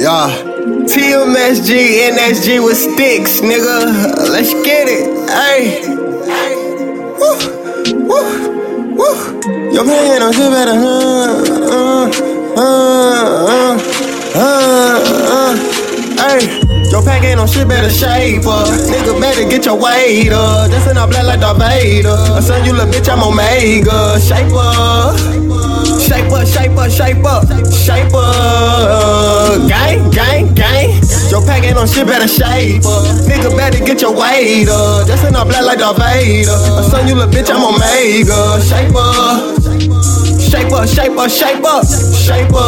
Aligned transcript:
Yeah. 0.00 0.26
TMSG, 0.88 1.70
NSG 2.10 2.64
with 2.64 2.76
sticks, 2.76 3.40
nigga. 3.40 4.28
Let's 4.28 4.52
get 4.64 4.88
it. 4.88 5.30
Hey. 5.30 5.82
Woo. 7.18 7.36
Woo. 8.08 8.24
Woo. 8.96 9.14
Your 9.72 9.84
man 9.84 10.32
shit 10.32 10.50
better. 10.50 10.72
Uh, 10.72 12.10
uh, 12.56 12.66
uh, 13.36 13.67
ain't 17.38 17.48
on 17.48 17.54
shit 17.54 17.68
better 17.68 17.90
shape 17.90 18.46
up. 18.46 18.66
Nigga 18.66 19.20
better 19.20 19.48
get 19.48 19.64
your 19.64 19.76
weight 19.76 20.32
up. 20.32 20.70
Just 20.70 20.90
in 20.90 20.96
a 20.96 21.06
black 21.06 21.24
like 21.24 21.40
Darth 21.40 21.58
Vader. 21.58 22.16
Son 22.42 22.64
you 22.64 22.72
little 22.72 22.90
bitch, 22.90 23.08
I'm 23.08 23.22
Omega. 23.22 24.18
Shape 24.18 24.52
up. 24.52 25.16
Shape 26.02 26.32
up, 26.32 26.46
shape 26.46 26.76
up, 26.76 26.90
shape 26.90 27.24
up, 27.24 27.44
shape 27.70 28.14
up. 28.14 29.68
Gang, 29.68 30.10
gang, 30.10 30.54
gang. 30.54 30.90
Your 31.30 31.44
pack 31.44 31.62
ain't 31.62 31.78
on 31.78 31.86
shit, 31.86 32.06
better 32.06 32.26
shape 32.26 32.84
up. 32.84 33.04
Nigga 33.28 33.54
better 33.56 33.84
get 33.84 34.00
your 34.00 34.14
weight 34.14 34.68
up. 34.68 35.06
Just 35.06 35.24
in 35.24 35.36
a 35.36 35.44
black 35.44 35.64
like 35.64 35.78
Darth 35.78 35.98
Vader. 35.98 36.58
Son 36.90 37.06
you 37.06 37.14
little 37.14 37.30
bitch, 37.30 37.50
I'm 37.50 37.62
Omega. 37.62 38.58
Shape 38.66 38.96
up. 38.96 39.58
Shape 40.48 40.72
up, 40.72 40.88
shape 40.88 41.18
up, 41.18 41.30
shape 41.30 41.64
up, 41.64 41.84
shape 41.86 42.54
up. 42.54 42.67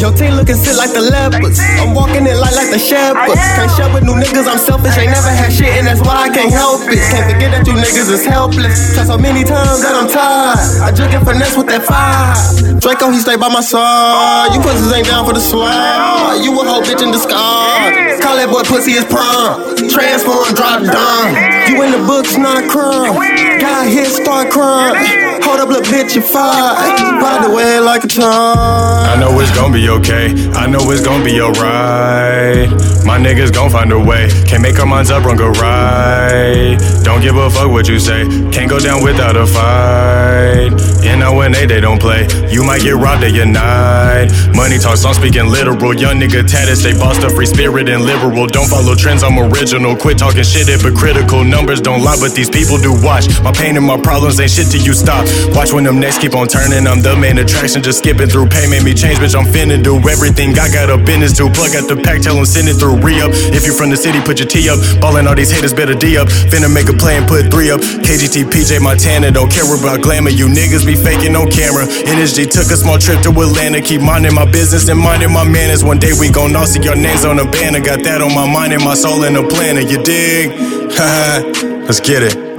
Your 0.00 0.16
team 0.16 0.32
looking 0.32 0.56
sick 0.56 0.80
like 0.80 0.96
the 0.96 1.04
leopards. 1.04 1.60
I'm 1.76 1.92
walking 1.92 2.24
in 2.24 2.32
light 2.40 2.56
like 2.56 2.72
the 2.72 2.80
shepherds. 2.80 3.36
Can't 3.36 3.68
share 3.76 3.92
with 3.92 4.00
new 4.00 4.16
niggas, 4.16 4.48
I'm 4.48 4.56
selfish. 4.56 4.96
Ain't 4.96 5.12
never 5.12 5.28
had 5.28 5.52
shit, 5.52 5.76
and 5.76 5.84
that's 5.86 6.00
why 6.00 6.24
I 6.24 6.28
can't 6.32 6.48
help 6.48 6.88
it. 6.88 6.96
Can't 7.12 7.28
forget 7.28 7.52
that 7.52 7.68
you 7.68 7.76
niggas 7.76 8.08
is 8.08 8.24
helpless. 8.24 8.96
Try 8.96 9.04
so 9.04 9.20
many 9.20 9.44
times 9.44 9.84
that 9.84 9.92
I'm 9.92 10.08
tired. 10.08 10.56
I 10.80 10.88
just 10.88 11.12
get 11.12 11.20
finesse 11.20 11.52
with 11.52 11.68
that 11.68 11.84
fire. 11.84 12.80
Draco, 12.80 13.12
he 13.12 13.20
stay 13.20 13.36
by 13.36 13.52
my 13.52 13.60
side. 13.60 14.56
You 14.56 14.64
pussies 14.64 14.88
ain't 14.88 15.04
down 15.04 15.28
for 15.28 15.36
the 15.36 15.44
swag. 15.44 16.40
You 16.40 16.56
a 16.56 16.64
whole 16.64 16.80
bitch 16.80 17.04
in 17.04 17.12
disguise. 17.12 18.24
Call 18.24 18.40
that 18.40 18.48
boy 18.48 18.64
pussy 18.64 18.96
is 18.96 19.04
prom. 19.04 19.76
Transform, 19.84 20.48
drop 20.56 20.80
down. 20.80 21.28
You 21.68 21.76
in 21.84 21.92
the 21.92 22.00
books, 22.08 22.40
not 22.40 22.64
crime. 22.72 23.20
Got 23.60 23.84
hit, 23.84 24.08
start 24.08 24.48
crying. 24.48 25.29
Hold 25.42 25.60
up, 25.60 25.68
little 25.68 25.82
bitch, 25.82 26.14
you 26.14 26.22
fired. 26.22 27.22
Ride 27.22 27.44
the 27.44 27.54
way 27.54 27.80
like 27.80 28.04
a 28.04 28.08
charm. 28.08 28.58
I 28.58 29.16
know 29.18 29.38
it's 29.40 29.54
gonna 29.54 29.72
be 29.72 29.88
okay. 29.88 30.32
I 30.52 30.66
know 30.66 30.90
it's 30.90 31.04
gonna 31.04 31.24
be 31.24 31.40
alright. 31.40 32.70
My 33.04 33.18
niggas 33.18 33.52
gon' 33.52 33.70
find 33.70 33.92
a 33.92 33.98
way. 33.98 34.28
Can't 34.46 34.62
make 34.62 34.78
our 34.78 34.86
minds 34.86 35.10
up, 35.10 35.24
run 35.24 35.36
go 35.36 35.50
right. 35.50 36.78
Don't 37.02 37.20
give 37.20 37.36
a 37.36 37.50
fuck 37.50 37.70
what 37.70 37.88
you 37.88 37.98
say. 37.98 38.24
Can't 38.52 38.68
go 38.68 38.78
down 38.78 39.02
without 39.02 39.36
a 39.36 39.46
fight. 39.46 40.72
In 41.04 41.20
when 41.34 41.52
they 41.52 41.66
they 41.66 41.80
don't 41.80 42.00
play. 42.00 42.26
You 42.50 42.64
might 42.64 42.82
get 42.82 42.96
robbed 42.96 43.24
at 43.24 43.32
your 43.32 43.46
night. 43.46 44.28
Money 44.54 44.78
talks, 44.78 45.04
I'm 45.04 45.14
speaking 45.14 45.46
literal. 45.46 45.94
Young 45.94 46.20
nigga 46.20 46.46
tatted, 46.46 46.76
stay 46.76 46.92
bossed 46.92 47.22
up, 47.24 47.32
free 47.32 47.46
spirit 47.46 47.88
and 47.88 48.04
liberal. 48.04 48.46
Don't 48.46 48.68
follow 48.68 48.94
trends, 48.94 49.22
I'm 49.22 49.38
original. 49.38 49.96
Quit 49.96 50.18
talking 50.18 50.42
shit, 50.42 50.68
hypocritical. 50.68 51.44
Numbers 51.44 51.80
don't 51.80 52.02
lie, 52.02 52.16
but 52.20 52.34
these 52.34 52.50
people 52.50 52.78
do 52.78 52.92
watch. 53.02 53.28
My 53.42 53.52
pain 53.52 53.76
and 53.76 53.86
my 53.86 54.00
problems 54.00 54.40
ain't 54.40 54.50
shit 54.50 54.70
till 54.70 54.82
you 54.82 54.92
stop. 54.92 55.26
Watch 55.54 55.72
when 55.72 55.84
them 55.84 56.00
necks 56.00 56.18
keep 56.18 56.34
on 56.34 56.48
turning. 56.48 56.86
I'm 56.86 57.02
the 57.02 57.16
main 57.16 57.38
attraction, 57.38 57.82
just 57.82 57.98
skipping 57.98 58.28
through 58.28 58.48
pain 58.48 58.70
made 58.70 58.84
me 58.84 58.94
change, 58.94 59.18
bitch. 59.18 59.34
I'm 59.34 59.46
finna 59.46 59.82
do 59.82 59.96
everything 60.08 60.56
I 60.58 60.70
got 60.70 60.90
a 60.90 60.96
business 60.96 61.36
to. 61.38 61.50
Plug 61.50 61.74
out 61.74 61.88
the 61.88 61.96
pack, 61.96 62.22
tell 62.22 62.36
them 62.36 62.46
send 62.46 62.68
it 62.68 62.78
through 62.78 63.00
re 63.00 63.20
up. 63.20 63.30
If 63.52 63.66
you 63.66 63.72
from 63.72 63.90
the 63.90 63.96
city, 63.96 64.20
put 64.20 64.38
your 64.38 64.48
T 64.48 64.68
up. 64.68 64.78
Ballin' 65.00 65.26
all 65.26 65.34
these 65.34 65.50
haters, 65.50 65.74
better 65.74 65.94
D 65.94 66.16
up. 66.16 66.28
Finna 66.28 66.72
make 66.72 66.88
a 66.88 66.96
play 66.96 67.16
and 67.16 67.26
put 67.26 67.50
three 67.50 67.70
up. 67.70 67.80
KGT, 67.80 68.50
PJ, 68.50 68.80
Montana, 68.80 69.30
don't 69.30 69.50
care 69.50 69.66
about 69.66 70.02
glamour. 70.02 70.30
You 70.30 70.46
niggas 70.46 70.86
be 70.86 70.94
faking 70.94 71.34
on 71.36 71.50
camera. 71.50 71.86
NSG 71.86 72.50
took 72.50 72.70
a 72.70 72.76
small 72.76 72.98
trip 72.98 73.22
to 73.22 73.30
Atlanta. 73.30 73.80
Keep 73.80 74.02
minding 74.02 74.34
my 74.34 74.44
business 74.44 74.88
and 74.88 74.98
minding 74.98 75.32
my 75.32 75.44
manners. 75.44 75.84
One 75.84 75.98
day 75.98 76.12
we 76.18 76.30
gon' 76.30 76.54
all 76.56 76.66
see 76.66 76.82
your 76.82 76.96
names 76.96 77.24
on 77.24 77.38
a 77.38 77.44
banner. 77.44 77.80
Got 77.80 78.02
that 78.04 78.22
on 78.22 78.34
my 78.34 78.46
mind 78.46 78.72
and 78.72 78.84
my 78.84 78.94
soul 78.94 79.24
in 79.24 79.36
a 79.36 79.46
planner. 79.46 79.80
You 79.80 80.02
dig? 80.02 80.50
Let's 81.86 82.00
get 82.00 82.22
it. 82.22 82.49